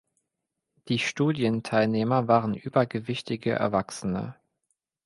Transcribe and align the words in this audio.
Die 0.87 0.97
Studienteilnehmer 0.97 2.27
waren 2.27 2.55
übergewichtige 2.55 3.51
Erwachsene. 3.51 4.35